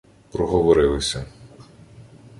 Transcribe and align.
Проговорилися 0.31 1.25